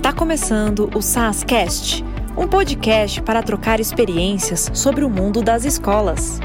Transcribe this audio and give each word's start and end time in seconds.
Está 0.00 0.14
começando 0.14 0.88
o 0.96 1.02
SASCast, 1.02 2.02
um 2.34 2.48
podcast 2.48 3.20
para 3.20 3.42
trocar 3.42 3.80
experiências 3.80 4.70
sobre 4.72 5.04
o 5.04 5.10
mundo 5.10 5.42
das 5.42 5.66
escolas. 5.66 6.40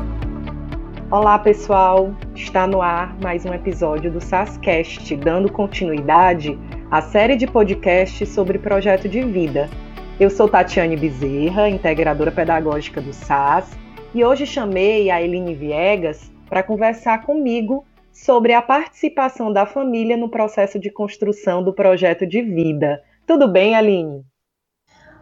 Olá, 1.09 1.39
pessoal! 1.39 2.13
Está 2.35 2.67
no 2.67 2.81
ar 2.81 3.15
mais 3.23 3.45
um 3.45 3.53
episódio 3.53 4.11
do 4.11 4.19
SASCast, 4.19 5.15
dando 5.15 5.49
continuidade 5.49 6.59
à 6.91 7.01
série 7.01 7.37
de 7.37 7.47
podcasts 7.47 8.27
sobre 8.27 8.59
projeto 8.59 9.07
de 9.07 9.23
vida. 9.23 9.69
Eu 10.19 10.29
sou 10.29 10.49
Tatiane 10.49 10.97
Bezerra, 10.97 11.69
integradora 11.69 12.33
pedagógica 12.33 12.99
do 12.99 13.13
SAS, 13.13 13.71
e 14.13 14.21
hoje 14.21 14.45
chamei 14.45 15.09
a 15.09 15.21
Eline 15.21 15.55
Viegas 15.55 16.29
para 16.49 16.61
conversar 16.61 17.21
comigo 17.21 17.85
sobre 18.11 18.51
a 18.51 18.61
participação 18.61 19.51
da 19.53 19.65
família 19.65 20.17
no 20.17 20.27
processo 20.27 20.77
de 20.77 20.89
construção 20.89 21.63
do 21.63 21.71
projeto 21.71 22.27
de 22.27 22.41
vida. 22.41 23.01
Tudo 23.25 23.47
bem, 23.47 23.75
Aline? 23.75 24.23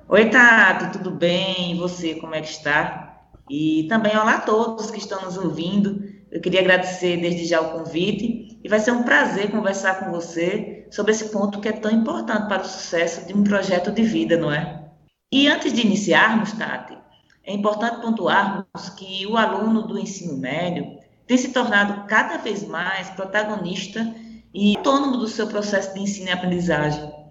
Oi, 0.09 0.29
Tato, 0.29 0.97
tudo 0.97 1.09
bem? 1.09 1.71
E 1.71 1.79
você, 1.79 2.15
como 2.15 2.35
é 2.35 2.41
que 2.41 2.49
está? 2.49 3.29
E 3.49 3.87
também 3.87 4.11
olá 4.17 4.35
a 4.35 4.41
todos 4.41 4.91
que 4.91 4.97
estão 4.97 5.21
nos 5.21 5.37
ouvindo. 5.37 6.03
Eu 6.29 6.41
queria 6.41 6.59
agradecer 6.59 7.21
desde 7.21 7.45
já 7.45 7.61
o 7.61 7.71
convite 7.71 8.59
e 8.61 8.67
vai 8.67 8.81
ser 8.81 8.91
um 8.91 9.03
prazer 9.03 9.49
conversar 9.51 10.01
com 10.01 10.11
você 10.11 10.85
sobre 10.91 11.13
esse 11.13 11.29
ponto 11.29 11.61
que 11.61 11.69
é 11.69 11.71
tão 11.71 11.91
importante 11.91 12.49
para 12.49 12.63
o 12.63 12.67
sucesso 12.67 13.25
de 13.25 13.33
um 13.33 13.41
projeto 13.41 13.89
de 13.89 14.03
vida, 14.03 14.35
não 14.35 14.51
é? 14.51 14.83
E 15.31 15.47
antes 15.47 15.71
de 15.71 15.81
iniciarmos, 15.81 16.51
Tati, 16.51 16.97
é 17.45 17.53
importante 17.53 18.01
pontuarmos 18.01 18.89
que 18.97 19.25
o 19.27 19.37
aluno 19.37 19.83
do 19.83 19.97
ensino 19.97 20.37
médio 20.37 20.99
tem 21.25 21.37
se 21.37 21.53
tornado 21.53 22.05
cada 22.07 22.35
vez 22.35 22.67
mais 22.67 23.09
protagonista 23.11 24.13
e 24.53 24.75
autônomo 24.75 25.15
do 25.15 25.27
seu 25.29 25.47
processo 25.47 25.93
de 25.93 26.01
ensino 26.01 26.27
e 26.27 26.31
aprendizagem. 26.31 27.22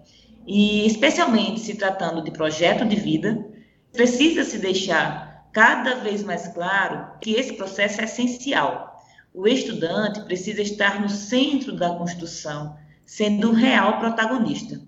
E, 0.45 0.85
especialmente 0.85 1.59
se 1.59 1.75
tratando 1.75 2.23
de 2.23 2.31
projeto 2.31 2.85
de 2.85 2.95
vida, 2.95 3.45
precisa 3.91 4.43
se 4.43 4.57
deixar 4.57 5.47
cada 5.53 5.95
vez 5.95 6.23
mais 6.23 6.47
claro 6.49 7.17
que 7.21 7.33
esse 7.33 7.53
processo 7.53 8.01
é 8.01 8.05
essencial. 8.05 9.01
O 9.33 9.47
estudante 9.47 10.21
precisa 10.21 10.61
estar 10.61 11.01
no 11.01 11.09
centro 11.09 11.75
da 11.75 11.95
construção, 11.95 12.75
sendo 13.05 13.51
um 13.51 13.53
real 13.53 13.99
protagonista. 13.99 14.81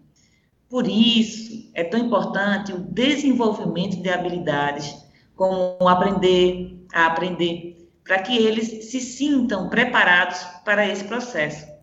Por 0.70 0.88
isso, 0.88 1.70
é 1.74 1.84
tão 1.84 2.00
importante 2.00 2.74
o 2.74 2.80
desenvolvimento 2.80 4.02
de 4.02 4.10
habilidades, 4.10 4.96
como 5.36 5.88
aprender 5.88 6.86
a 6.94 7.08
aprender, 7.08 7.90
para 8.04 8.20
que 8.20 8.36
eles 8.38 8.90
se 8.90 9.00
sintam 9.00 9.70
preparados 9.70 10.40
para 10.64 10.88
esse 10.88 11.04
processo 11.04 11.75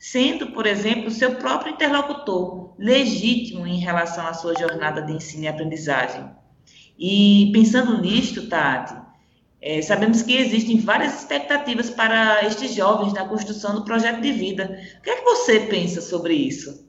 sendo, 0.00 0.52
por 0.52 0.66
exemplo, 0.66 1.10
seu 1.10 1.36
próprio 1.36 1.74
interlocutor 1.74 2.74
legítimo 2.78 3.66
em 3.66 3.78
relação 3.78 4.26
à 4.26 4.32
sua 4.32 4.58
jornada 4.58 5.02
de 5.02 5.12
ensino 5.12 5.44
e 5.44 5.48
aprendizagem. 5.48 6.24
E 6.98 7.50
pensando 7.52 8.00
nisto, 8.00 8.48
Tati, 8.48 8.94
é, 9.60 9.82
sabemos 9.82 10.22
que 10.22 10.34
existem 10.34 10.78
várias 10.78 11.20
expectativas 11.20 11.90
para 11.90 12.46
estes 12.46 12.74
jovens 12.74 13.12
na 13.12 13.28
construção 13.28 13.74
do 13.74 13.84
projeto 13.84 14.22
de 14.22 14.32
vida. 14.32 14.80
O 14.98 15.02
que 15.02 15.10
é 15.10 15.16
que 15.16 15.24
você 15.24 15.60
pensa 15.60 16.00
sobre 16.00 16.32
isso? 16.32 16.88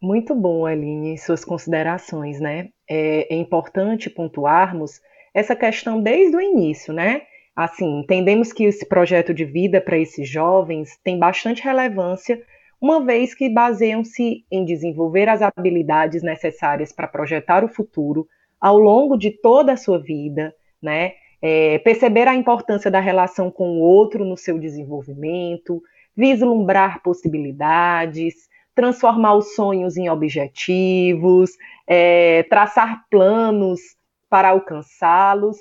Muito 0.00 0.36
bom, 0.36 0.66
Aline, 0.66 1.18
suas 1.18 1.44
considerações, 1.44 2.38
né? 2.38 2.68
É, 2.88 3.34
é 3.34 3.36
importante 3.36 4.08
pontuarmos 4.08 5.00
essa 5.32 5.56
questão 5.56 6.00
desde 6.00 6.36
o 6.36 6.40
início, 6.40 6.92
né? 6.92 7.22
Assim, 7.54 8.00
entendemos 8.00 8.52
que 8.52 8.64
esse 8.64 8.84
projeto 8.84 9.32
de 9.32 9.44
vida 9.44 9.80
para 9.80 9.96
esses 9.96 10.28
jovens 10.28 10.98
tem 11.04 11.18
bastante 11.18 11.62
relevância, 11.62 12.42
uma 12.80 13.04
vez 13.04 13.32
que 13.32 13.48
baseiam-se 13.48 14.44
em 14.50 14.64
desenvolver 14.64 15.28
as 15.28 15.40
habilidades 15.40 16.22
necessárias 16.22 16.92
para 16.92 17.06
projetar 17.06 17.64
o 17.64 17.68
futuro 17.68 18.26
ao 18.60 18.78
longo 18.78 19.16
de 19.16 19.30
toda 19.30 19.72
a 19.72 19.76
sua 19.76 19.98
vida, 19.98 20.54
né? 20.82 21.12
É, 21.40 21.78
perceber 21.78 22.26
a 22.26 22.34
importância 22.34 22.90
da 22.90 23.00
relação 23.00 23.50
com 23.50 23.78
o 23.78 23.80
outro 23.80 24.24
no 24.24 24.36
seu 24.36 24.58
desenvolvimento, 24.58 25.82
vislumbrar 26.16 27.02
possibilidades, 27.02 28.48
transformar 28.74 29.34
os 29.34 29.54
sonhos 29.54 29.96
em 29.96 30.08
objetivos, 30.08 31.50
é, 31.86 32.42
traçar 32.44 33.04
planos 33.10 33.80
para 34.28 34.48
alcançá-los 34.48 35.58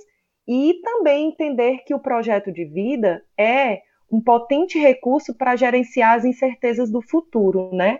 e 0.47 0.79
também 0.83 1.29
entender 1.29 1.79
que 1.85 1.93
o 1.93 1.99
projeto 1.99 2.51
de 2.51 2.65
vida 2.65 3.23
é 3.37 3.81
um 4.11 4.21
potente 4.21 4.77
recurso 4.77 5.33
para 5.33 5.55
gerenciar 5.55 6.15
as 6.15 6.25
incertezas 6.25 6.91
do 6.91 7.01
futuro, 7.01 7.73
né? 7.73 7.99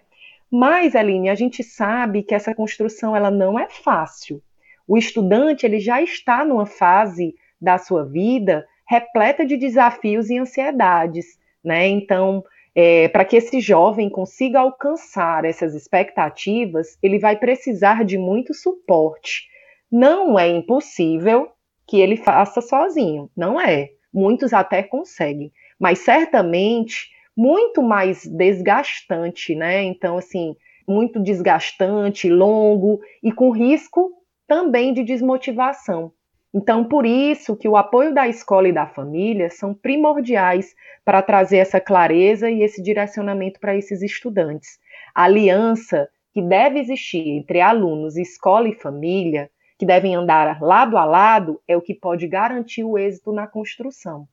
Mas, 0.51 0.95
Aline, 0.95 1.29
a 1.29 1.35
gente 1.35 1.63
sabe 1.63 2.21
que 2.21 2.35
essa 2.35 2.53
construção 2.53 3.15
ela 3.15 3.31
não 3.31 3.57
é 3.57 3.67
fácil. 3.67 4.41
O 4.87 4.97
estudante 4.97 5.65
ele 5.65 5.79
já 5.79 6.01
está 6.01 6.45
numa 6.45 6.65
fase 6.65 7.35
da 7.59 7.77
sua 7.77 8.05
vida 8.05 8.67
repleta 8.85 9.45
de 9.45 9.57
desafios 9.57 10.29
e 10.29 10.37
ansiedades, 10.37 11.39
né? 11.63 11.87
Então, 11.87 12.43
é, 12.75 13.07
para 13.07 13.25
que 13.25 13.37
esse 13.37 13.59
jovem 13.59 14.09
consiga 14.09 14.59
alcançar 14.59 15.45
essas 15.45 15.73
expectativas, 15.73 16.97
ele 17.01 17.17
vai 17.17 17.37
precisar 17.37 18.03
de 18.03 18.17
muito 18.17 18.53
suporte. 18.53 19.47
Não 19.91 20.37
é 20.37 20.47
impossível, 20.47 21.52
que 21.87 21.99
ele 21.99 22.17
faça 22.17 22.61
sozinho. 22.61 23.29
Não 23.35 23.59
é. 23.59 23.89
Muitos 24.13 24.53
até 24.53 24.83
conseguem, 24.83 25.51
mas 25.79 25.99
certamente 25.99 27.09
muito 27.35 27.81
mais 27.81 28.25
desgastante, 28.27 29.55
né? 29.55 29.83
Então, 29.83 30.17
assim, 30.17 30.55
muito 30.87 31.19
desgastante, 31.19 32.29
longo 32.29 32.99
e 33.23 33.31
com 33.31 33.49
risco 33.49 34.11
também 34.47 34.93
de 34.93 35.03
desmotivação. 35.03 36.11
Então, 36.53 36.83
por 36.83 37.05
isso 37.05 37.55
que 37.57 37.67
o 37.67 37.75
apoio 37.75 38.13
da 38.13 38.27
escola 38.27 38.67
e 38.67 38.73
da 38.73 38.85
família 38.85 39.49
são 39.49 39.73
primordiais 39.73 40.75
para 41.03 41.23
trazer 41.23 41.57
essa 41.57 41.81
clareza 41.81 42.49
e 42.51 42.61
esse 42.61 42.81
direcionamento 42.83 43.59
para 43.59 43.75
esses 43.75 44.03
estudantes. 44.03 44.77
A 45.15 45.23
aliança 45.23 46.07
que 46.31 46.41
deve 46.41 46.79
existir 46.79 47.27
entre 47.27 47.59
alunos, 47.59 48.17
escola 48.17 48.69
e 48.69 48.73
família 48.73 49.49
que 49.77 49.85
devem 49.85 50.15
andar 50.15 50.61
lado 50.61 50.97
a 50.97 51.05
lado 51.05 51.61
é 51.67 51.75
o 51.75 51.81
que 51.81 51.93
pode 51.93 52.27
garantir 52.27 52.83
o 52.83 52.97
êxito 52.97 53.31
na 53.31 53.47
construção. 53.47 54.27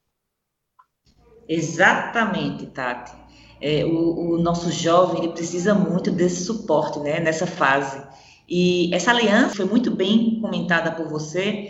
Exatamente, 1.48 2.66
Tati. 2.66 3.12
É, 3.60 3.84
o, 3.84 4.34
o, 4.34 4.38
nosso 4.38 4.70
jovem 4.70 5.30
precisa 5.32 5.74
muito 5.74 6.10
desse 6.10 6.44
suporte 6.44 6.98
né, 7.00 7.20
nessa 7.20 7.46
fase. 7.46 8.02
E 8.48 8.94
essa 8.94 9.10
aliança 9.10 9.56
foi 9.56 9.64
muito 9.64 9.90
bem 9.90 10.40
comentada 10.40 10.92
por 10.92 11.08
você, 11.08 11.68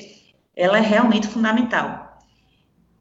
ela 0.54 0.78
é 0.78 0.80
realmente 0.80 1.26
fundamental. 1.26 2.18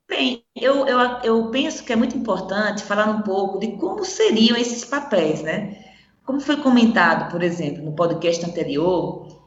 Bem, 0.07 0.43
eu, 0.55 0.87
eu, 0.87 0.99
eu 1.23 1.51
penso 1.51 1.83
que 1.83 1.93
é 1.93 1.95
muito 1.95 2.17
importante 2.17 2.83
falar 2.83 3.09
um 3.09 3.21
pouco 3.21 3.59
de 3.59 3.73
como 3.73 4.03
seriam 4.03 4.57
esses 4.57 4.83
papéis, 4.83 5.43
né? 5.43 5.77
Como 6.25 6.39
foi 6.39 6.57
comentado, 6.57 7.29
por 7.29 7.43
exemplo, 7.43 7.83
no 7.83 7.93
podcast 7.93 8.43
anterior, 8.43 9.38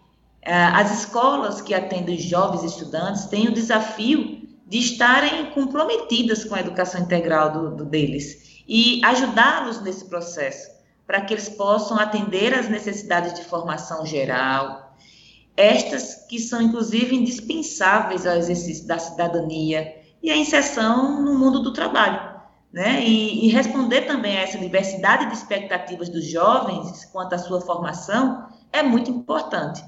as 0.45 1.01
escolas 1.01 1.61
que 1.61 1.73
atendem 1.73 2.19
jovens 2.19 2.65
estudantes 2.65 3.27
têm 3.27 3.49
o 3.49 3.55
desafio 3.55 4.43
de 4.67 4.79
estarem 4.79 5.51
comprometidas 5.51 6.45
com 6.45 6.55
a 6.55 6.61
educação 6.61 7.01
integral 7.01 7.53
do, 7.53 7.77
do 7.77 7.85
deles 7.85 8.65
e 8.67 9.05
ajudá-los 9.05 9.83
nesse 9.83 10.07
processo, 10.07 10.71
para 11.07 11.21
que 11.21 11.35
eles 11.35 11.49
possam 11.49 11.99
atender 11.99 12.55
às 12.55 12.69
necessidades 12.69 13.35
de 13.35 13.45
formação 13.45 14.07
geral, 14.07 14.97
estas 15.57 16.27
que 16.27 16.39
são 16.39 16.63
inclusive 16.63 17.15
indispensáveis 17.15 18.27
ao 18.27 18.37
exercício 18.37 18.87
da 18.87 18.99
cidadania 18.99 19.95
e 20.23 20.31
à 20.31 20.37
inserção 20.37 21.23
no 21.23 21.39
mundo 21.39 21.61
do 21.61 21.73
trabalho. 21.73 22.33
Né? 22.73 23.05
E, 23.05 23.47
e 23.47 23.49
responder 23.51 24.03
também 24.07 24.39
a 24.39 24.41
essa 24.41 24.57
diversidade 24.57 25.27
de 25.27 25.35
expectativas 25.35 26.09
dos 26.09 26.25
jovens 26.25 27.05
quanto 27.13 27.35
à 27.35 27.39
sua 27.39 27.61
formação 27.61 28.49
é 28.73 28.83
muito 28.83 29.11
importante. 29.11 29.85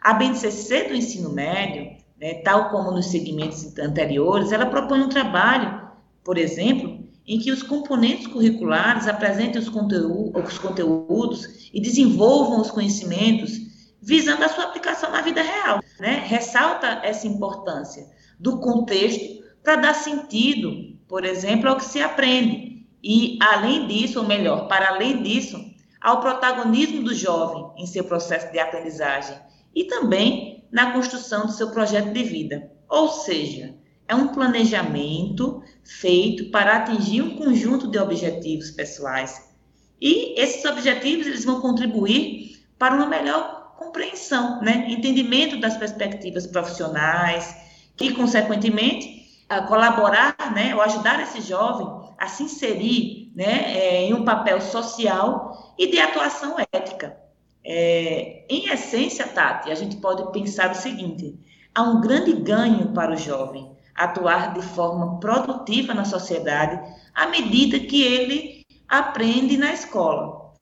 A 0.00 0.14
BNCC 0.14 0.88
do 0.88 0.94
ensino 0.94 1.30
médio, 1.30 1.94
né, 2.18 2.34
tal 2.42 2.70
como 2.70 2.90
nos 2.90 3.06
segmentos 3.06 3.76
anteriores, 3.78 4.50
ela 4.50 4.64
propõe 4.64 5.02
um 5.02 5.10
trabalho, 5.10 5.88
por 6.24 6.38
exemplo, 6.38 7.00
em 7.26 7.38
que 7.38 7.52
os 7.52 7.62
componentes 7.62 8.26
curriculares 8.26 9.06
apresentem 9.06 9.60
os, 9.60 9.68
os 9.68 10.58
conteúdos 10.58 11.70
e 11.72 11.80
desenvolvam 11.80 12.62
os 12.62 12.70
conhecimentos 12.70 13.52
visando 14.00 14.42
a 14.42 14.48
sua 14.48 14.64
aplicação 14.64 15.10
na 15.12 15.20
vida 15.20 15.42
real. 15.42 15.80
Né? 15.98 16.24
Ressalta 16.26 17.00
essa 17.02 17.26
importância 17.26 18.06
do 18.38 18.58
contexto 18.58 19.44
para 19.62 19.76
dar 19.76 19.94
sentido, 19.94 20.96
por 21.06 21.26
exemplo, 21.26 21.68
ao 21.68 21.76
que 21.76 21.84
se 21.84 22.00
aprende. 22.00 22.86
E, 23.04 23.38
além 23.42 23.86
disso, 23.86 24.18
ou 24.18 24.26
melhor, 24.26 24.66
para 24.66 24.88
além 24.88 25.22
disso, 25.22 25.62
ao 26.00 26.20
protagonismo 26.20 27.02
do 27.02 27.14
jovem 27.14 27.82
em 27.82 27.86
seu 27.86 28.04
processo 28.04 28.50
de 28.50 28.58
aprendizagem 28.58 29.36
e 29.74 29.84
também 29.84 30.64
na 30.70 30.92
construção 30.92 31.46
do 31.46 31.52
seu 31.52 31.70
projeto 31.70 32.12
de 32.12 32.22
vida. 32.22 32.70
Ou 32.88 33.08
seja, 33.08 33.74
é 34.06 34.14
um 34.14 34.28
planejamento 34.28 35.62
feito 35.84 36.50
para 36.50 36.76
atingir 36.76 37.22
um 37.22 37.36
conjunto 37.36 37.88
de 37.88 37.98
objetivos 37.98 38.70
pessoais. 38.70 39.50
E 40.00 40.40
esses 40.40 40.64
objetivos 40.64 41.26
eles 41.26 41.44
vão 41.44 41.60
contribuir 41.60 42.64
para 42.78 42.94
uma 42.94 43.06
melhor 43.06 43.74
compreensão, 43.78 44.60
né? 44.60 44.86
entendimento 44.88 45.60
das 45.60 45.76
perspectivas 45.76 46.46
profissionais, 46.46 47.54
e, 48.00 48.12
consequentemente, 48.14 49.44
colaborar 49.68 50.36
né, 50.54 50.74
ou 50.74 50.80
ajudar 50.80 51.20
esse 51.20 51.40
jovem 51.42 51.86
a 52.18 52.26
se 52.28 52.44
inserir 52.44 53.32
né, 53.34 53.76
é, 53.76 54.04
em 54.04 54.14
um 54.14 54.24
papel 54.24 54.60
social 54.60 55.74
e 55.78 55.86
de 55.88 55.98
atuação 55.98 56.56
ética. 56.72 57.16
É, 57.64 58.46
em 58.48 58.68
essência, 58.70 59.26
Tati, 59.26 59.70
a 59.70 59.74
gente 59.74 59.96
pode 59.96 60.32
pensar 60.32 60.70
o 60.70 60.74
seguinte: 60.74 61.38
há 61.74 61.82
um 61.82 62.00
grande 62.00 62.32
ganho 62.32 62.92
para 62.92 63.12
o 63.12 63.16
jovem 63.16 63.70
atuar 63.94 64.54
de 64.54 64.62
forma 64.62 65.20
produtiva 65.20 65.92
na 65.92 66.04
sociedade 66.04 66.80
à 67.14 67.26
medida 67.26 67.78
que 67.78 68.02
ele 68.02 68.64
aprende 68.88 69.56
na 69.56 69.72
escola. 69.72 70.54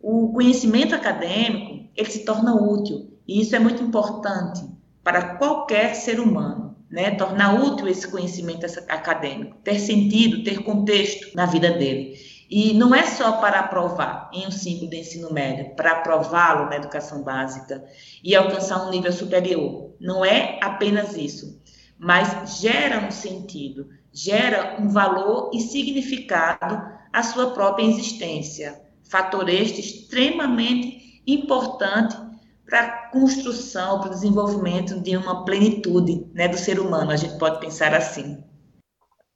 O 0.00 0.32
conhecimento 0.32 0.94
acadêmico 0.94 1.90
ele 1.96 2.10
se 2.10 2.24
torna 2.24 2.54
útil 2.54 3.18
e 3.26 3.40
isso 3.40 3.56
é 3.56 3.58
muito 3.58 3.82
importante 3.82 4.62
para 5.02 5.36
qualquer 5.36 5.94
ser 5.94 6.20
humano, 6.20 6.76
né? 6.90 7.12
Tornar 7.12 7.62
útil 7.62 7.88
esse 7.88 8.06
conhecimento 8.08 8.64
acadêmico, 8.88 9.56
ter 9.62 9.78
sentido, 9.78 10.44
ter 10.44 10.62
contexto 10.62 11.34
na 11.34 11.46
vida 11.46 11.70
dele. 11.70 12.16
E 12.56 12.72
não 12.72 12.94
é 12.94 13.04
só 13.04 13.40
para 13.40 13.58
aprovar 13.58 14.30
em 14.32 14.46
um 14.46 14.50
ciclo 14.52 14.88
de 14.88 14.98
ensino 14.98 15.32
médio, 15.32 15.74
para 15.74 15.90
aprová-lo 15.90 16.70
na 16.70 16.76
educação 16.76 17.24
básica 17.24 17.84
e 18.22 18.32
alcançar 18.36 18.86
um 18.86 18.90
nível 18.90 19.12
superior. 19.12 19.96
Não 20.00 20.24
é 20.24 20.60
apenas 20.62 21.16
isso, 21.16 21.60
mas 21.98 22.60
gera 22.60 23.04
um 23.04 23.10
sentido, 23.10 23.88
gera 24.12 24.80
um 24.80 24.88
valor 24.88 25.50
e 25.52 25.58
significado 25.58 26.80
à 27.12 27.24
sua 27.24 27.50
própria 27.50 27.86
existência. 27.86 28.80
Fator 29.02 29.48
este 29.48 29.80
extremamente 29.80 31.24
importante 31.26 32.16
para 32.64 32.82
a 32.82 33.10
construção, 33.10 33.98
para 33.98 34.10
o 34.10 34.14
desenvolvimento 34.14 35.00
de 35.00 35.16
uma 35.16 35.44
plenitude 35.44 36.24
né, 36.32 36.46
do 36.46 36.56
ser 36.56 36.78
humano, 36.78 37.10
a 37.10 37.16
gente 37.16 37.36
pode 37.36 37.58
pensar 37.58 37.92
assim. 37.92 38.44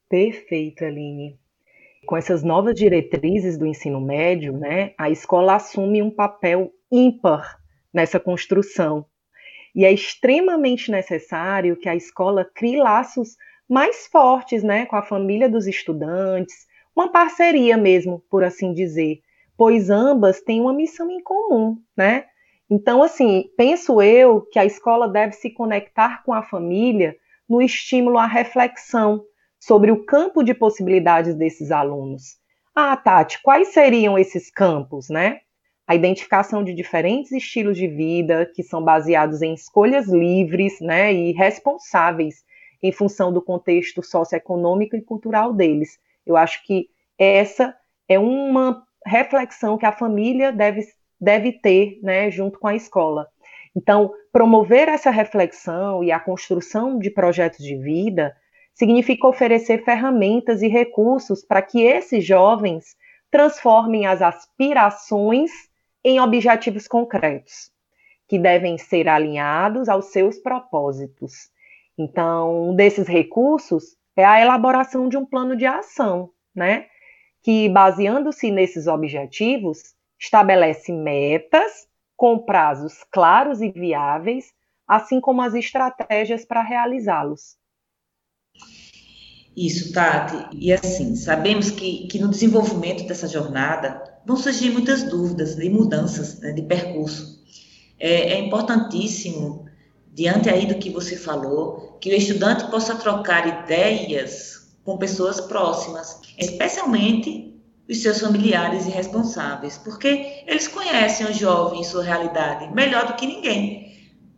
Perfeito, 0.07 0.85
Aline 0.85 1.37
com 2.05 2.15
essas 2.17 2.43
novas 2.43 2.75
diretrizes 2.75 3.57
do 3.57 3.65
ensino 3.65 3.99
médio, 4.01 4.53
né, 4.53 4.93
a 4.97 5.09
escola 5.09 5.55
assume 5.55 6.01
um 6.01 6.11
papel 6.11 6.71
ímpar 6.91 7.57
nessa 7.93 8.19
construção. 8.19 9.05
E 9.75 9.85
é 9.85 9.91
extremamente 9.91 10.91
necessário 10.91 11.75
que 11.75 11.87
a 11.87 11.95
escola 11.95 12.43
crie 12.43 12.77
laços 12.77 13.35
mais 13.67 14.07
fortes 14.07 14.63
né, 14.63 14.85
com 14.85 14.95
a 14.95 15.03
família 15.03 15.47
dos 15.47 15.67
estudantes, 15.67 16.67
uma 16.95 17.11
parceria 17.11 17.77
mesmo, 17.77 18.23
por 18.29 18.43
assim 18.43 18.73
dizer, 18.73 19.21
pois 19.55 19.89
ambas 19.89 20.41
têm 20.41 20.59
uma 20.59 20.73
missão 20.73 21.11
em 21.11 21.21
comum, 21.21 21.77
né? 21.95 22.25
Então, 22.69 23.01
assim, 23.01 23.49
penso 23.57 24.01
eu 24.01 24.41
que 24.41 24.59
a 24.59 24.65
escola 24.65 25.07
deve 25.07 25.33
se 25.33 25.49
conectar 25.49 26.23
com 26.23 26.33
a 26.33 26.43
família 26.43 27.15
no 27.47 27.61
estímulo 27.61 28.17
à 28.17 28.25
reflexão, 28.25 29.23
sobre 29.59 29.91
o 29.91 30.05
campo 30.05 30.43
de 30.43 30.53
possibilidades 30.53 31.35
desses 31.35 31.71
alunos. 31.71 32.37
Ah, 32.73 32.95
Tati, 32.95 33.41
quais 33.41 33.69
seriam 33.69 34.17
esses 34.17 34.49
campos, 34.49 35.09
né? 35.09 35.41
A 35.85 35.95
identificação 35.95 36.63
de 36.63 36.73
diferentes 36.73 37.31
estilos 37.31 37.77
de 37.77 37.87
vida 37.87 38.49
que 38.55 38.63
são 38.63 38.81
baseados 38.83 39.41
em 39.41 39.53
escolhas 39.53 40.07
livres, 40.07 40.79
né, 40.79 41.11
e 41.11 41.31
responsáveis 41.31 42.43
em 42.81 42.91
função 42.91 43.33
do 43.33 43.41
contexto 43.41 44.01
socioeconômico 44.03 44.95
e 44.95 45.01
cultural 45.01 45.51
deles. 45.51 45.99
Eu 46.25 46.37
acho 46.37 46.63
que 46.65 46.87
essa 47.17 47.75
é 48.07 48.17
uma 48.17 48.83
reflexão 49.05 49.77
que 49.77 49.85
a 49.85 49.91
família 49.91 50.51
deve, 50.51 50.85
deve 51.19 51.53
ter, 51.53 51.99
né, 52.01 52.29
junto 52.29 52.59
com 52.59 52.67
a 52.67 52.75
escola. 52.75 53.27
Então, 53.75 54.13
promover 54.31 54.87
essa 54.87 55.09
reflexão 55.09 56.03
e 56.03 56.11
a 56.11 56.19
construção 56.19 56.97
de 56.97 57.09
projetos 57.09 57.63
de 57.63 57.75
vida 57.75 58.35
significa 58.79 59.27
oferecer 59.27 59.83
ferramentas 59.83 60.61
e 60.61 60.69
recursos 60.69 61.43
para 61.43 61.61
que 61.61 61.81
esses 61.81 62.25
jovens 62.25 62.95
transformem 63.29 64.05
as 64.05 64.21
aspirações 64.21 65.51
em 66.01 66.21
objetivos 66.21 66.87
concretos, 66.87 67.73
que 68.25 68.39
devem 68.39 68.77
ser 68.77 69.09
alinhados 69.09 69.89
aos 69.89 70.13
seus 70.13 70.39
propósitos. 70.39 71.49
Então, 71.97 72.69
um 72.69 72.73
desses 72.73 73.05
recursos 73.05 73.97
é 74.15 74.23
a 74.23 74.39
elaboração 74.39 75.09
de 75.09 75.17
um 75.17 75.25
plano 75.25 75.57
de 75.57 75.65
ação, 75.65 76.29
né? 76.55 76.85
Que, 77.43 77.67
baseando-se 77.67 78.49
nesses 78.49 78.87
objetivos, 78.87 79.93
estabelece 80.17 80.93
metas 80.93 81.85
com 82.15 82.39
prazos 82.39 83.03
claros 83.11 83.61
e 83.61 83.69
viáveis, 83.71 84.53
assim 84.87 85.19
como 85.19 85.41
as 85.41 85.53
estratégias 85.53 86.45
para 86.45 86.61
realizá-los. 86.61 87.59
Isso, 89.55 89.91
Tati. 89.91 90.57
E 90.57 90.71
assim, 90.71 91.15
sabemos 91.15 91.69
que, 91.71 92.07
que 92.07 92.19
no 92.19 92.29
desenvolvimento 92.29 93.05
dessa 93.07 93.27
jornada 93.27 94.01
vão 94.25 94.37
surgir 94.37 94.69
muitas 94.69 95.03
dúvidas 95.03 95.57
e 95.57 95.69
mudanças 95.69 96.39
né, 96.39 96.51
de 96.51 96.61
percurso. 96.61 97.43
É, 97.99 98.33
é 98.33 98.39
importantíssimo, 98.39 99.65
diante 100.13 100.49
aí 100.49 100.65
do 100.65 100.75
que 100.75 100.89
você 100.89 101.17
falou, 101.17 101.97
que 101.99 102.09
o 102.09 102.15
estudante 102.15 102.69
possa 102.71 102.95
trocar 102.95 103.65
ideias 103.65 104.69
com 104.85 104.97
pessoas 104.97 105.41
próximas, 105.41 106.21
especialmente 106.37 107.53
os 107.89 108.01
seus 108.01 108.19
familiares 108.19 108.85
e 108.85 108.91
responsáveis, 108.91 109.77
porque 109.77 110.43
eles 110.47 110.67
conhecem 110.67 111.25
o 111.25 111.33
jovem 111.33 111.81
e 111.81 111.85
sua 111.85 112.03
realidade 112.03 112.73
melhor 112.73 113.07
do 113.07 113.15
que 113.15 113.25
ninguém 113.25 113.89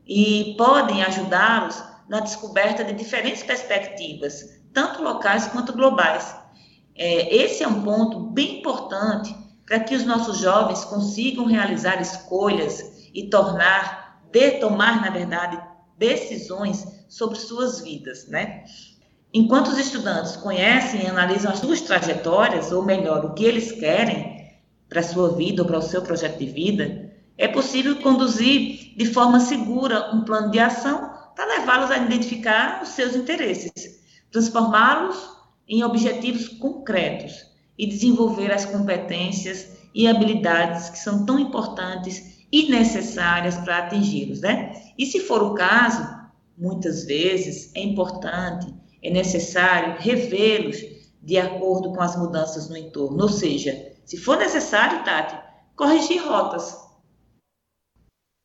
e 0.07 0.55
podem 0.57 1.03
ajudá-los 1.03 1.90
na 2.11 2.19
descoberta 2.19 2.83
de 2.83 2.91
diferentes 2.91 3.41
perspectivas 3.41 4.59
tanto 4.73 5.01
locais 5.01 5.47
quanto 5.47 5.71
globais. 5.71 6.35
É, 6.93 7.33
esse 7.33 7.63
é 7.63 7.67
um 7.67 7.83
ponto 7.83 8.19
bem 8.19 8.59
importante 8.59 9.33
para 9.65 9.79
que 9.79 9.95
os 9.95 10.05
nossos 10.05 10.39
jovens 10.39 10.83
consigam 10.83 11.45
realizar 11.45 12.01
escolhas 12.01 13.09
e 13.13 13.29
tornar, 13.29 14.19
de 14.29 14.51
tomar, 14.59 14.99
na 15.01 15.09
verdade, 15.09 15.57
decisões 15.97 16.85
sobre 17.07 17.37
suas 17.37 17.79
vidas, 17.79 18.27
né? 18.27 18.65
Enquanto 19.33 19.69
os 19.69 19.77
estudantes 19.77 20.35
conhecem 20.35 21.03
e 21.03 21.07
analisam 21.07 21.53
as 21.53 21.59
suas 21.59 21.79
trajetórias, 21.79 22.73
ou 22.73 22.83
melhor, 22.83 23.23
o 23.23 23.33
que 23.33 23.45
eles 23.45 23.71
querem 23.71 24.51
para 24.89 24.99
a 24.99 25.03
sua 25.03 25.33
vida 25.33 25.61
ou 25.61 25.67
para 25.67 25.79
o 25.79 25.81
seu 25.81 26.01
projeto 26.01 26.39
de 26.39 26.47
vida, 26.47 27.09
é 27.37 27.47
possível 27.47 27.95
conduzir 28.01 28.93
de 28.97 29.05
forma 29.05 29.39
segura 29.39 30.13
um 30.13 30.25
plano 30.25 30.51
de 30.51 30.59
ação 30.59 31.20
para 31.35 31.59
levá-los 31.59 31.91
a 31.91 31.97
identificar 31.97 32.81
os 32.83 32.89
seus 32.89 33.15
interesses 33.15 34.01
transformá-los 34.31 35.29
em 35.67 35.83
objetivos 35.83 36.47
concretos 36.47 37.45
e 37.77 37.85
desenvolver 37.85 38.51
as 38.51 38.65
competências 38.65 39.77
e 39.93 40.07
habilidades 40.07 40.89
que 40.89 40.97
são 40.97 41.25
tão 41.25 41.37
importantes 41.37 42.45
e 42.51 42.69
necessárias 42.69 43.57
para 43.57 43.79
atingi-los, 43.79 44.41
né? 44.41 44.73
E 44.97 45.05
se 45.05 45.19
for 45.19 45.43
o 45.43 45.53
caso, 45.53 46.07
muitas 46.57 47.05
vezes 47.05 47.71
é 47.75 47.81
importante, 47.81 48.73
é 49.03 49.09
necessário 49.09 49.95
revê-los 49.99 50.77
de 51.21 51.37
acordo 51.37 51.93
com 51.93 52.01
as 52.01 52.15
mudanças 52.15 52.69
no 52.69 52.77
entorno, 52.77 53.23
ou 53.23 53.29
seja, 53.29 53.93
se 54.05 54.17
for 54.17 54.37
necessário, 54.37 55.03
Tati, 55.03 55.37
corrigir 55.75 56.25
rotas. 56.25 56.77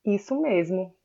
Isso 0.04 0.40
mesmo. 0.40 0.95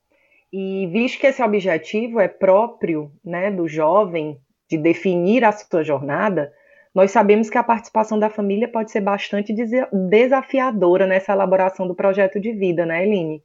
E 0.52 0.88
visto 0.88 1.20
que 1.20 1.28
esse 1.28 1.42
objetivo 1.42 2.20
é 2.20 2.28
próprio, 2.28 3.12
né, 3.24 3.50
do 3.50 3.68
jovem, 3.68 4.38
de 4.70 4.78
definir 4.78 5.44
a 5.46 5.52
sua 5.52 5.84
jornada, 5.84 6.52
nós 6.94 7.12
sabemos 7.12 7.50
que 7.50 7.58
a 7.58 7.64
participação 7.64 8.20
da 8.20 8.30
família 8.30 8.68
pode 8.68 8.92
ser 8.92 9.02
bastante 9.02 9.54
desafiadora 10.10 11.08
nessa 11.08 11.32
elaboração 11.32 11.88
do 11.88 11.96
projeto 11.96 12.40
de 12.40 12.52
vida, 12.52 12.86
né, 12.86 13.06
Eline? 13.06 13.42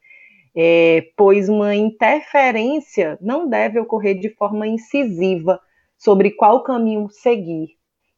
É, 0.57 1.09
pois 1.17 1.49
uma 1.49 1.75
interferência 1.77 3.19
não 3.21 3.49
deve 3.49 3.79
ocorrer 3.79 4.19
de 4.19 4.31
forma 4.31 4.67
incisiva 4.67 5.61
sobre 5.97 6.31
qual 6.31 6.63
caminho 6.63 7.09
seguir, 7.11 7.69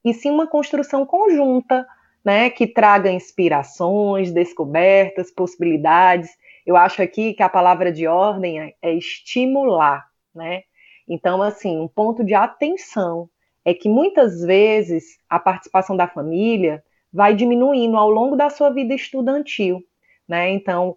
e 0.05 0.15
sim 0.15 0.31
uma 0.31 0.47
construção 0.47 1.05
conjunta, 1.05 1.87
né, 2.25 2.49
que 2.49 2.67
traga 2.67 3.11
inspirações, 3.11 4.33
descobertas, 4.33 5.31
possibilidades. 5.31 6.31
Eu 6.69 6.77
acho 6.77 7.01
aqui 7.01 7.33
que 7.33 7.43
a 7.43 7.49
palavra 7.49 7.91
de 7.91 8.07
ordem 8.07 8.61
é, 8.61 8.75
é 8.83 8.93
estimular, 8.93 10.07
né? 10.35 10.65
Então, 11.09 11.43
assim, 11.43 11.79
um 11.81 11.89
ponto 11.89 12.23
de 12.23 12.35
atenção 12.35 13.27
é 13.65 13.73
que 13.73 13.89
muitas 13.89 14.43
vezes 14.43 15.17
a 15.31 15.39
participação 15.39 15.97
da 15.97 16.07
família 16.07 16.85
vai 17.11 17.35
diminuindo 17.35 17.97
ao 17.97 18.11
longo 18.11 18.37
da 18.37 18.51
sua 18.51 18.69
vida 18.69 18.93
estudantil, 18.93 19.83
né? 20.29 20.51
Então, 20.51 20.95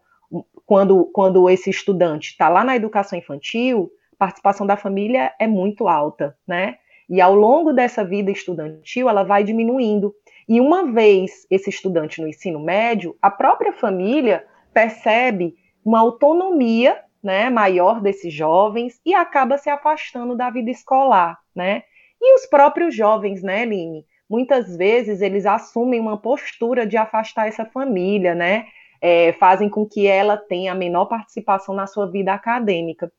quando, 0.66 1.06
quando 1.06 1.50
esse 1.50 1.70
estudante 1.70 2.32
está 2.32 2.50
lá 2.50 2.66
na 2.66 2.76
educação 2.76 3.18
infantil, 3.18 3.90
a 4.12 4.18
participação 4.18 4.68
da 4.68 4.76
família 4.76 5.34
é 5.40 5.48
muito 5.48 5.88
alta, 5.88 6.38
né? 6.46 6.80
E 7.10 7.22
ao 7.22 7.34
longo 7.34 7.72
dessa 7.72 8.04
vida 8.04 8.30
estudantil, 8.30 9.08
ela 9.08 9.24
vai 9.24 9.42
diminuindo. 9.42 10.14
E 10.50 10.60
uma 10.60 10.92
vez 10.92 11.48
esse 11.50 11.70
estudante 11.70 12.20
no 12.20 12.28
ensino 12.28 12.60
médio, 12.60 13.16
a 13.22 13.32
própria 13.32 13.72
família 13.72 14.46
percebe 14.74 15.61
uma 15.84 16.00
autonomia 16.00 17.00
né, 17.22 17.50
maior 17.50 18.02
desses 18.02 18.34
jovens 18.34 19.00
e 19.06 19.14
acaba 19.14 19.58
se 19.58 19.70
afastando 19.70 20.36
da 20.36 20.50
vida 20.50 20.72
escolar, 20.72 21.38
né? 21.56 21.84
E 22.20 22.36
os 22.36 22.46
próprios 22.46 22.96
jovens, 22.96 23.42
né? 23.42 23.66
Muitas 24.30 24.76
vezes 24.76 25.22
eles 25.22 25.46
assumem 25.46 26.00
uma 26.00 26.18
postura 26.18 26.86
de 26.86 26.98
afastar 26.98 27.48
essa 27.48 27.66
família, 27.66 28.34
né? 28.34 28.66
É, 29.00 29.34
fazem 29.34 29.68
com 29.70 29.86
que 29.86 30.06
ela 30.06 30.38
tenha 30.38 30.72
a 30.72 30.76
menor 30.76 31.06
participação 31.06 31.74
na 31.74 31.88
sua 31.88 32.10
vida 32.10 32.32
acadêmica. 32.34 33.12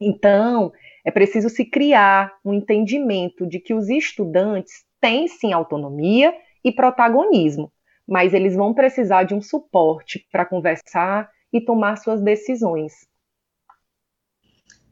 Então, 0.00 0.72
é 1.04 1.10
preciso 1.10 1.48
se 1.48 1.64
criar 1.64 2.32
um 2.44 2.52
entendimento 2.52 3.46
de 3.46 3.58
que 3.58 3.72
os 3.72 3.88
estudantes 3.88 4.84
têm 5.00 5.28
sim 5.28 5.52
autonomia 5.52 6.34
e 6.62 6.72
protagonismo, 6.72 7.72
mas 8.06 8.34
eles 8.34 8.54
vão 8.54 8.74
precisar 8.74 9.24
de 9.24 9.34
um 9.34 9.40
suporte 9.40 10.26
para 10.30 10.44
conversar 10.44 11.30
e 11.54 11.60
tomar 11.60 11.96
suas 11.96 12.20
decisões. 12.20 12.92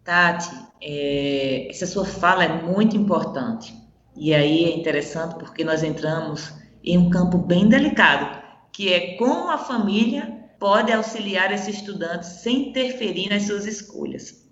Tati, 0.04 0.48
é, 0.80 1.68
essa 1.68 1.86
sua 1.86 2.04
fala 2.04 2.44
é 2.44 2.62
muito 2.62 2.96
importante. 2.96 3.74
E 4.16 4.32
aí 4.32 4.64
é 4.64 4.76
interessante 4.76 5.34
porque 5.34 5.64
nós 5.64 5.82
entramos 5.82 6.54
em 6.84 6.96
um 6.96 7.10
campo 7.10 7.38
bem 7.38 7.68
delicado, 7.68 8.40
que 8.72 8.92
é 8.92 9.16
como 9.16 9.50
a 9.50 9.58
família 9.58 10.50
pode 10.58 10.92
auxiliar 10.92 11.52
esse 11.52 11.70
estudante 11.70 12.26
sem 12.26 12.68
interferir 12.70 13.28
nas 13.28 13.44
suas 13.44 13.66
escolhas. 13.66 14.48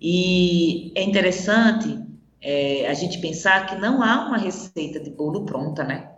E 0.00 0.92
é 0.96 1.02
interessante 1.02 2.00
é, 2.40 2.88
a 2.88 2.94
gente 2.94 3.20
pensar 3.20 3.66
que 3.66 3.76
não 3.76 4.02
há 4.02 4.26
uma 4.26 4.38
receita 4.38 4.98
de 4.98 5.10
bolo 5.10 5.44
pronta, 5.44 5.84
né? 5.84 6.10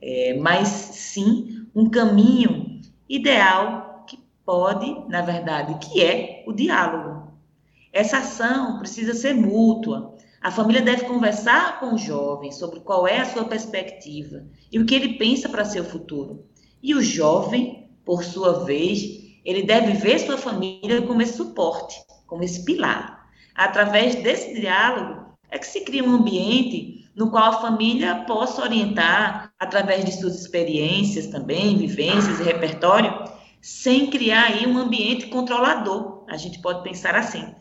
É, 0.00 0.34
mas 0.34 0.68
sim 0.68 1.66
um 1.74 1.88
caminho 1.88 2.80
ideal 3.08 3.89
pode, 4.50 5.08
na 5.08 5.22
verdade, 5.22 5.78
que 5.78 6.02
é 6.02 6.42
o 6.44 6.52
diálogo. 6.52 7.30
Essa 7.92 8.18
ação 8.18 8.80
precisa 8.80 9.14
ser 9.14 9.32
mútua. 9.32 10.16
A 10.42 10.50
família 10.50 10.82
deve 10.82 11.04
conversar 11.04 11.78
com 11.78 11.94
o 11.94 11.98
jovem 11.98 12.50
sobre 12.50 12.80
qual 12.80 13.06
é 13.06 13.20
a 13.20 13.26
sua 13.26 13.44
perspectiva 13.44 14.42
e 14.72 14.80
o 14.80 14.84
que 14.84 14.96
ele 14.96 15.18
pensa 15.18 15.48
para 15.48 15.64
seu 15.64 15.84
futuro. 15.84 16.44
E 16.82 16.96
o 16.96 17.00
jovem, 17.00 17.88
por 18.04 18.24
sua 18.24 18.64
vez, 18.64 19.00
ele 19.44 19.62
deve 19.62 19.92
ver 19.92 20.18
sua 20.18 20.36
família 20.36 21.00
como 21.02 21.22
esse 21.22 21.36
suporte, 21.36 21.94
como 22.26 22.42
esse 22.42 22.64
pilar. 22.64 23.30
Através 23.54 24.16
desse 24.16 24.60
diálogo 24.60 25.36
é 25.48 25.60
que 25.60 25.66
se 25.66 25.82
cria 25.82 26.02
um 26.02 26.14
ambiente 26.16 27.08
no 27.14 27.30
qual 27.30 27.52
a 27.52 27.60
família 27.60 28.24
possa 28.26 28.62
orientar, 28.62 29.52
através 29.60 30.04
de 30.04 30.18
suas 30.18 30.40
experiências 30.40 31.28
também, 31.28 31.76
vivências 31.76 32.40
e 32.40 32.42
repertório, 32.42 33.38
sem 33.60 34.08
criar 34.08 34.44
aí 34.44 34.66
um 34.66 34.78
ambiente 34.78 35.26
controlador. 35.26 36.24
A 36.28 36.36
gente 36.36 36.60
pode 36.60 36.82
pensar 36.82 37.14
assim. 37.14 37.54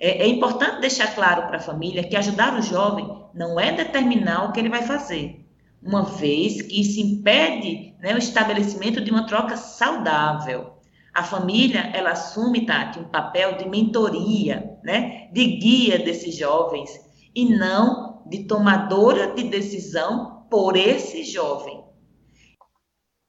É, 0.00 0.22
é 0.22 0.26
importante 0.26 0.80
deixar 0.80 1.14
claro 1.14 1.46
para 1.46 1.58
a 1.58 1.60
família 1.60 2.04
que 2.04 2.16
ajudar 2.16 2.58
o 2.58 2.62
jovem 2.62 3.08
não 3.32 3.58
é 3.58 3.72
determinar 3.72 4.44
o 4.44 4.52
que 4.52 4.60
ele 4.60 4.68
vai 4.68 4.82
fazer, 4.82 5.44
uma 5.82 6.02
vez 6.04 6.62
que 6.62 6.80
isso 6.80 7.00
impede 7.00 7.94
né, 8.00 8.14
o 8.14 8.18
estabelecimento 8.18 9.00
de 9.00 9.10
uma 9.10 9.26
troca 9.26 9.56
saudável 9.56 10.74
a 11.14 11.22
família, 11.22 11.92
ela 11.94 12.10
assume, 12.10 12.66
Tati, 12.66 12.98
um 12.98 13.04
papel 13.04 13.56
de 13.56 13.68
mentoria, 13.68 14.76
né? 14.82 15.28
De 15.32 15.46
guia 15.46 15.96
desses 16.00 16.36
jovens 16.36 16.90
e 17.32 17.56
não 17.56 18.24
de 18.26 18.44
tomadora 18.48 19.32
de 19.32 19.44
decisão 19.44 20.44
por 20.50 20.76
esse 20.76 21.22
jovem. 21.22 21.84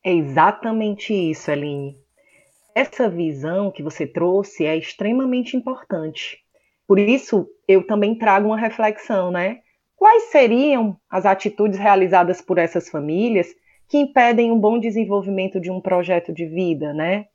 É 0.04 0.12
exatamente 0.12 1.14
isso, 1.14 1.52
Aline. 1.52 1.96
Essa 2.76 3.10
visão 3.10 3.72
que 3.72 3.82
você 3.82 4.06
trouxe 4.06 4.66
é 4.66 4.76
extremamente 4.78 5.58
importante. 5.58 6.40
Por 6.88 7.00
isso, 7.00 7.48
eu 7.68 7.88
também 7.88 8.16
trago 8.16 8.50
uma 8.50 8.60
reflexão, 8.60 9.32
né? 9.32 9.62
Quais 9.96 10.24
seriam 10.24 10.96
as 11.10 11.26
atitudes 11.26 11.80
realizadas 11.80 12.42
por 12.42 12.58
essas 12.60 12.90
famílias 12.90 13.48
que 13.88 13.98
impedem 13.98 14.52
um 14.52 14.60
bom 14.60 14.78
desenvolvimento 14.78 15.60
de 15.60 15.72
um 15.72 15.80
projeto 15.80 16.34
de 16.34 16.46
vida, 16.46 16.94
né? 16.94 17.28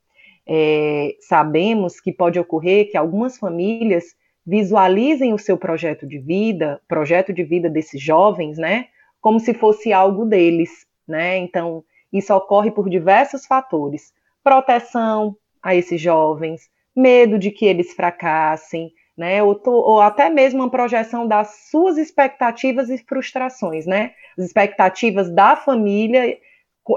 é, 0.47 1.15
sabemos 1.21 1.99
que 1.99 2.11
pode 2.11 2.39
ocorrer 2.39 2.89
que 2.89 2.97
algumas 2.97 3.37
famílias 3.37 4.15
visualizem 4.45 5.33
o 5.33 5.37
seu 5.37 5.57
projeto 5.57 6.07
de 6.07 6.17
vida, 6.17 6.81
projeto 6.87 7.31
de 7.31 7.43
vida 7.43 7.69
desses 7.69 8.01
jovens, 8.01 8.57
né, 8.57 8.87
como 9.19 9.39
se 9.39 9.53
fosse 9.53 9.93
algo 9.93 10.25
deles, 10.25 10.85
né? 11.07 11.37
Então, 11.37 11.83
isso 12.11 12.33
ocorre 12.33 12.71
por 12.71 12.89
diversos 12.89 13.45
fatores: 13.45 14.13
proteção 14.43 15.35
a 15.61 15.75
esses 15.75 15.99
jovens, 15.99 16.69
medo 16.95 17.37
de 17.37 17.51
que 17.51 17.65
eles 17.65 17.93
fracassem, 17.93 18.91
né? 19.17 19.43
Ou, 19.43 19.59
ou, 19.65 20.01
até 20.01 20.29
mesmo 20.29 20.61
uma 20.61 20.71
projeção 20.71 21.27
das 21.27 21.69
suas 21.69 21.97
expectativas 21.97 22.89
e 22.89 22.97
frustrações, 22.97 23.85
né? 23.85 24.13
As 24.37 24.45
expectativas 24.45 25.29
da 25.33 25.55
família 25.55 26.37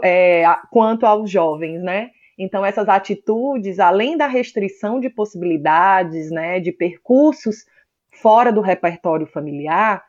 é, 0.03 0.45
quanto 0.71 1.07
aos 1.07 1.31
jovens, 1.31 1.83
né? 1.83 2.11
Então, 2.39 2.65
essas 2.65 2.89
atitudes, 2.89 3.79
além 3.79 4.17
da 4.17 4.27
restrição 4.27 4.99
de 4.99 5.09
possibilidades, 5.09 6.31
né, 6.31 6.59
de 6.59 6.73
percursos 6.73 7.65
fora 8.11 8.53
do 8.53 8.61
repertório 8.61 9.27
familiar, 9.27 10.05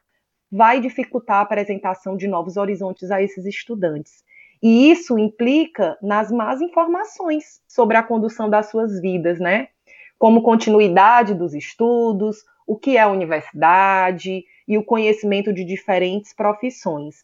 vai 0.51 0.79
dificultar 0.79 1.37
a 1.37 1.41
apresentação 1.41 2.17
de 2.17 2.27
novos 2.27 2.57
horizontes 2.57 3.11
a 3.11 3.21
esses 3.21 3.45
estudantes. 3.45 4.23
E 4.65 4.89
isso 4.89 5.19
implica 5.19 5.95
nas 6.01 6.31
más 6.31 6.59
informações 6.59 7.61
sobre 7.67 7.97
a 7.97 8.01
condução 8.01 8.49
das 8.49 8.71
suas 8.71 8.99
vidas, 8.99 9.39
né? 9.39 9.67
Como 10.17 10.41
continuidade 10.41 11.35
dos 11.35 11.53
estudos, 11.53 12.37
o 12.65 12.75
que 12.75 12.97
é 12.97 13.01
a 13.01 13.07
universidade 13.07 14.43
e 14.67 14.75
o 14.75 14.83
conhecimento 14.83 15.53
de 15.53 15.63
diferentes 15.63 16.33
profissões. 16.33 17.23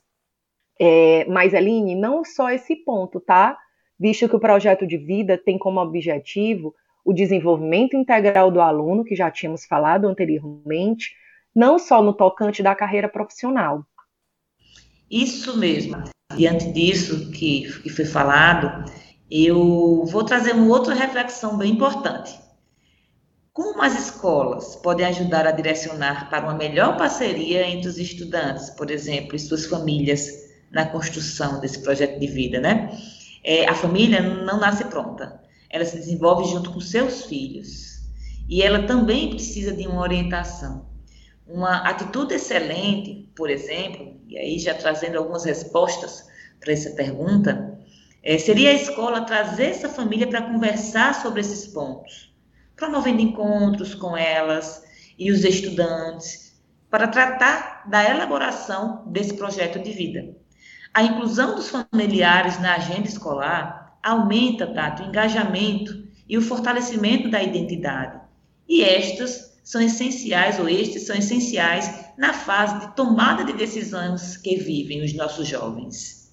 É, 0.80 1.26
mas, 1.26 1.56
Aline, 1.56 1.96
não 1.96 2.24
só 2.24 2.52
esse 2.52 2.76
ponto, 2.76 3.20
tá? 3.20 3.58
visto 4.00 4.30
que 4.30 4.36
o 4.36 4.40
projeto 4.40 4.86
de 4.86 4.98
vida 4.98 5.36
tem 5.36 5.58
como 5.58 5.80
objetivo 5.80 6.76
o 7.04 7.12
desenvolvimento 7.12 7.98
integral 7.98 8.52
do 8.52 8.62
aluno, 8.62 9.04
que 9.04 9.16
já 9.16 9.32
tínhamos 9.32 9.66
falado 9.66 10.08
anteriormente, 10.08 11.16
não 11.56 11.80
só 11.80 12.04
no 12.04 12.14
tocante 12.14 12.62
da 12.62 12.76
carreira 12.76 13.10
profissional. 13.10 13.84
Isso 15.12 15.58
mesmo. 15.58 16.02
Diante 16.38 16.72
disso 16.72 17.30
que, 17.32 17.70
que 17.82 17.90
foi 17.90 18.06
falado, 18.06 18.90
eu 19.30 20.06
vou 20.06 20.24
trazer 20.24 20.54
uma 20.54 20.68
outra 20.68 20.94
reflexão 20.94 21.58
bem 21.58 21.74
importante. 21.74 22.40
Como 23.52 23.82
as 23.82 24.00
escolas 24.00 24.78
podem 24.78 25.06
ajudar 25.08 25.46
a 25.46 25.52
direcionar 25.52 26.30
para 26.30 26.46
uma 26.46 26.54
melhor 26.54 26.96
parceria 26.98 27.68
entre 27.68 27.90
os 27.90 27.98
estudantes, 27.98 28.70
por 28.70 28.90
exemplo, 28.90 29.36
e 29.36 29.40
suas 29.40 29.66
famílias, 29.66 30.30
na 30.72 30.86
construção 30.86 31.60
desse 31.60 31.84
projeto 31.84 32.18
de 32.18 32.28
vida, 32.28 32.62
né? 32.62 32.98
É, 33.44 33.68
a 33.68 33.76
família 33.76 34.22
não 34.22 34.58
nasce 34.58 34.86
pronta, 34.86 35.42
ela 35.70 35.84
se 35.84 35.98
desenvolve 35.98 36.50
junto 36.50 36.72
com 36.72 36.80
seus 36.80 37.26
filhos. 37.26 38.00
E 38.48 38.62
ela 38.62 38.84
também 38.84 39.30
precisa 39.30 39.74
de 39.74 39.86
uma 39.86 40.02
orientação. 40.02 40.91
Uma 41.48 41.88
atitude 41.90 42.36
excelente, 42.36 43.30
por 43.36 43.50
exemplo, 43.50 44.20
e 44.28 44.38
aí 44.38 44.60
já 44.60 44.74
trazendo 44.74 45.18
algumas 45.18 45.44
respostas 45.44 46.28
para 46.60 46.74
essa 46.74 46.92
pergunta, 46.92 47.78
é, 48.24 48.38
seria 48.38 48.70
a 48.70 48.74
escola 48.74 49.26
trazer 49.26 49.68
essa 49.68 49.90
família 49.90 50.28
para 50.28 50.44
conversar 50.44 51.16
sobre 51.16 51.42
esses 51.42 51.68
pontos, 51.68 52.34
promovendo 52.76 53.22
encontros 53.22 53.96
com 53.96 54.16
elas 54.16 54.84
e 55.18 55.32
os 55.32 55.44
estudantes, 55.44 56.62
para 56.90 57.08
tratar 57.08 57.90
da 57.90 58.04
elaboração 58.08 59.04
desse 59.08 59.34
projeto 59.34 59.80
de 59.80 59.92
vida. 59.92 60.36
A 60.94 61.04
inclusão 61.04 61.56
dos 61.56 61.70
familiares 61.70 62.60
na 62.60 62.76
agenda 62.76 63.08
escolar 63.08 63.98
aumenta, 64.04 64.68
Tato, 64.68 65.04
o 65.04 65.06
engajamento 65.08 66.06
e 66.28 66.38
o 66.38 66.42
fortalecimento 66.42 67.30
da 67.30 67.42
identidade. 67.42 68.20
E 68.68 68.84
estas 68.84 69.51
são 69.72 69.82
essenciais, 69.82 70.60
ou 70.60 70.68
estes 70.68 71.06
são 71.06 71.16
essenciais, 71.16 72.14
na 72.18 72.34
fase 72.34 72.80
de 72.80 72.96
tomada 72.96 73.44
de 73.44 73.54
decisões 73.54 74.38
que 74.38 74.56
vivem 74.58 75.04
os 75.04 75.16
nossos 75.16 75.48
jovens. 75.48 76.32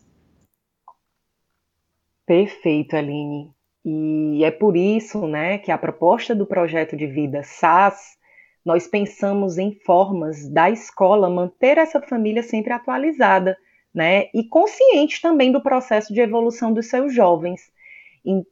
Perfeito, 2.26 2.96
Aline. 2.96 3.52
E 3.84 4.44
é 4.44 4.50
por 4.50 4.76
isso 4.76 5.26
né, 5.26 5.58
que 5.58 5.70
a 5.70 5.78
proposta 5.78 6.34
do 6.34 6.44
projeto 6.44 6.96
de 6.96 7.06
vida 7.06 7.42
SAS, 7.42 8.18
nós 8.64 8.86
pensamos 8.86 9.56
em 9.56 9.78
formas 9.86 10.48
da 10.50 10.68
escola 10.68 11.30
manter 11.30 11.78
essa 11.78 12.02
família 12.02 12.42
sempre 12.42 12.72
atualizada 12.72 13.56
né? 13.94 14.28
E 14.34 14.44
consciente 14.44 15.20
também 15.20 15.50
do 15.50 15.62
processo 15.62 16.12
de 16.12 16.20
evolução 16.20 16.72
dos 16.72 16.86
seus 16.86 17.12
jovens. 17.12 17.60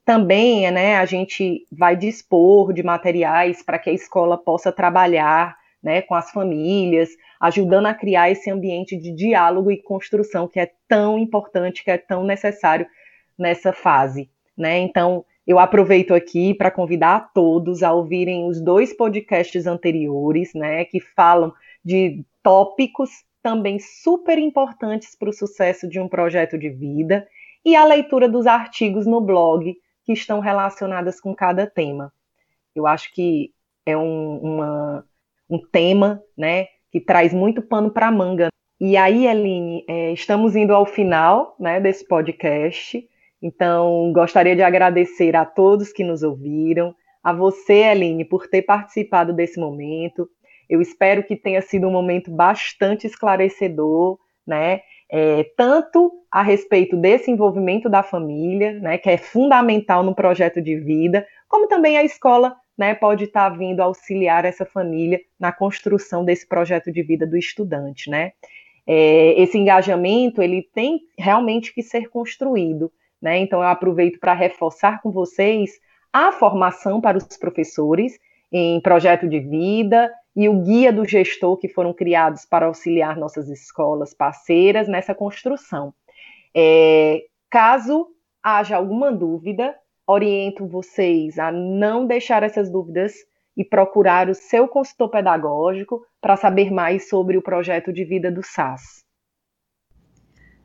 Também, 0.04 0.71
né, 0.71 0.97
a 0.97 1.04
gente 1.04 1.66
vai 1.71 1.97
dispor 1.97 2.73
de 2.73 2.83
materiais 2.83 3.62
para 3.62 3.78
que 3.78 3.90
a 3.90 3.92
escola 3.92 4.38
possa 4.38 4.73
trabalhar, 4.73 5.56
né, 5.83 6.02
com 6.02 6.14
as 6.14 6.30
famílias, 6.30 7.11
ajudando 7.40 7.87
a 7.87 7.95
criar 7.95 8.30
esse 8.30 8.50
ambiente 8.50 8.97
de 8.97 9.12
diálogo 9.12 9.71
e 9.71 9.83
construção 9.83 10.49
que 10.49 10.59
é 10.61 10.73
tão 10.88 11.18
importante, 11.18 11.85
que 11.85 11.90
é 11.90 11.99
tão 11.99 12.25
necessário 12.25 12.87
nessa 13.38 13.73
fase, 13.73 14.30
né? 14.56 14.78
Então, 14.78 15.25
Eu 15.47 15.61
aproveito 15.61 16.12
aqui 16.12 16.52
para 16.54 16.73
convidar 16.73 17.16
a 17.16 17.21
todos 17.21 17.83
a 17.83 17.92
ouvirem 17.92 18.49
os 18.49 18.61
dois 18.61 18.92
podcasts 18.92 19.66
anteriores, 19.66 20.52
né, 20.54 20.85
que 20.85 20.99
falam 21.00 21.52
de 21.85 22.25
tópicos 22.42 23.11
também 23.42 23.78
super 23.78 24.38
importantes 24.38 25.14
para 25.16 25.30
o 25.30 25.33
sucesso 25.33 25.88
de 25.88 26.00
um 26.00 26.09
projeto 26.09 26.59
de 26.59 26.68
vida 26.68 27.26
e 27.66 27.75
a 27.75 27.85
leitura 27.85 28.28
dos 28.28 28.46
artigos 28.46 29.06
no 29.06 29.20
blog 29.20 29.76
que 30.04 30.12
estão 30.12 30.38
relacionadas 30.38 31.20
com 31.20 31.35
cada 31.35 31.66
tema. 31.66 32.12
Eu 32.73 32.87
acho 32.87 33.12
que 33.12 33.52
é 33.85 33.96
um, 33.96 34.38
uma, 34.38 35.04
um 35.50 35.58
tema, 35.58 36.23
né, 36.38 36.68
que 36.92 37.00
traz 37.00 37.35
muito 37.35 37.61
pano 37.61 37.90
para 37.90 38.12
manga. 38.12 38.50
E 38.80 38.96
aí, 38.96 39.26
Eline, 39.26 39.85
é, 39.88 40.12
estamos 40.12 40.54
indo 40.54 40.73
ao 40.73 40.87
final, 40.87 41.56
né, 41.58 41.80
desse 41.80 42.06
podcast. 42.06 43.04
Então, 43.42 44.12
gostaria 44.12 44.54
de 44.54 44.62
agradecer 44.62 45.35
a 45.35 45.44
todos 45.44 45.92
que 45.92 46.04
nos 46.04 46.23
ouviram, 46.23 46.94
a 47.20 47.32
você, 47.32 47.78
Eline, 47.78 48.25
por 48.25 48.46
ter 48.46 48.62
participado 48.62 49.32
desse 49.32 49.58
momento. 49.58 50.30
Eu 50.68 50.80
espero 50.80 51.25
que 51.25 51.35
tenha 51.35 51.61
sido 51.61 51.88
um 51.88 51.92
momento 51.92 52.30
bastante 52.30 53.08
esclarecedor, 53.08 54.20
né? 54.46 54.82
É, 55.09 55.45
tanto 55.57 56.13
a 56.31 56.43
respeito 56.43 56.97
desse 56.97 57.31
envolvimento 57.31 57.89
da 57.89 58.03
família, 58.03 58.73
né, 58.75 58.99
que 58.99 59.09
é 59.09 59.17
fundamental 59.17 60.03
no 60.03 60.15
projeto 60.15 60.61
de 60.61 60.77
vida, 60.77 61.27
como 61.49 61.69
também 61.69 61.97
a 61.97 62.05
escola 62.05 62.57
né, 62.77 62.95
pode 62.95 63.25
estar 63.25 63.49
vindo 63.51 63.81
auxiliar 63.81 64.45
essa 64.45 64.67
família 64.67 65.21
na 65.39 65.53
construção 65.53 66.25
desse 66.25 66.47
projeto 66.47 66.93
de 66.93 67.03
vida 67.03 67.27
do 67.27 67.37
estudante. 67.37 68.11
Né? 68.11 68.33
É, 68.87 69.41
esse 69.41 69.57
engajamento 69.57 70.43
ele 70.43 70.69
tem 70.75 71.01
realmente 71.19 71.73
que 71.73 71.83
ser 71.83 72.09
construído. 72.09 72.93
Né? 73.21 73.39
Então, 73.39 73.61
eu 73.61 73.69
aproveito 73.69 74.21
para 74.21 74.35
reforçar 74.35 75.01
com 75.01 75.11
vocês 75.11 75.81
a 76.13 76.33
formação 76.33 77.01
para 77.01 77.17
os 77.17 77.25
professores 77.37 78.19
em 78.53 78.81
projeto 78.81 79.29
de 79.29 79.41
vida 79.41 80.11
e 80.37 80.49
o 80.50 80.61
guia 80.61 80.93
do 80.93 81.07
gestor 81.07 81.57
que 81.57 81.66
foram 81.66 81.95
criados 81.95 82.45
para 82.45 82.66
auxiliar 82.66 83.16
nossas 83.16 83.49
escolas 83.49 84.12
parceiras 84.12 84.87
nessa 84.87 85.14
construção. 85.14 85.95
É, 86.55 87.25
caso 87.50 88.09
haja 88.43 88.76
alguma 88.76 89.11
dúvida, 89.11 89.75
oriento 90.07 90.66
vocês 90.66 91.38
a 91.38 91.50
não 91.50 92.07
deixar 92.07 92.43
essas 92.43 92.71
dúvidas 92.71 93.14
e 93.57 93.64
procurar 93.64 94.28
o 94.28 94.35
seu 94.35 94.69
consultor 94.69 95.11
pedagógico 95.11 96.07
para 96.21 96.37
saber 96.37 96.71
mais 96.71 97.09
sobre 97.09 97.38
o 97.38 97.43
projeto 97.43 97.90
de 97.90 98.05
vida 98.05 98.31
do 98.31 98.43
SAS. 98.43 99.02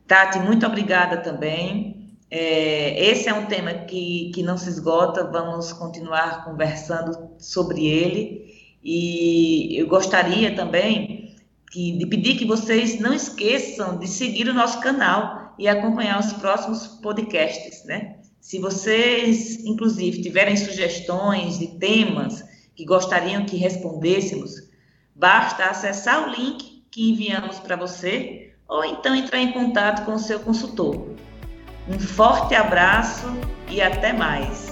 Tati, 0.06 0.38
muito 0.40 0.66
obrigada 0.66 1.16
também. 1.16 2.18
É, 2.30 3.02
esse 3.02 3.28
é 3.28 3.34
um 3.34 3.46
tema 3.46 3.72
que, 3.72 4.30
que 4.34 4.42
não 4.42 4.58
se 4.58 4.68
esgota, 4.68 5.24
vamos 5.30 5.72
continuar 5.72 6.44
conversando 6.44 7.34
sobre 7.38 7.86
ele. 7.86 8.51
E 8.82 9.78
eu 9.78 9.86
gostaria 9.86 10.54
também 10.54 11.36
que, 11.70 11.92
de 11.92 12.06
pedir 12.06 12.36
que 12.36 12.44
vocês 12.44 12.98
não 13.00 13.14
esqueçam 13.14 13.98
de 13.98 14.08
seguir 14.08 14.48
o 14.48 14.54
nosso 14.54 14.80
canal 14.80 15.54
e 15.58 15.68
acompanhar 15.68 16.18
os 16.18 16.32
próximos 16.34 16.86
podcasts, 16.86 17.84
né? 17.84 18.16
Se 18.40 18.58
vocês, 18.58 19.64
inclusive, 19.64 20.20
tiverem 20.20 20.56
sugestões 20.56 21.58
de 21.58 21.68
temas 21.78 22.42
que 22.74 22.84
gostariam 22.84 23.46
que 23.46 23.56
respondêssemos, 23.56 24.54
basta 25.14 25.66
acessar 25.66 26.28
o 26.28 26.32
link 26.34 26.82
que 26.90 27.10
enviamos 27.10 27.60
para 27.60 27.76
você 27.76 28.52
ou 28.68 28.84
então 28.84 29.14
entrar 29.14 29.38
em 29.38 29.52
contato 29.52 30.04
com 30.04 30.14
o 30.14 30.18
seu 30.18 30.40
consultor. 30.40 31.14
Um 31.88 31.98
forte 31.98 32.54
abraço 32.54 33.26
e 33.70 33.80
até 33.80 34.12
mais! 34.12 34.71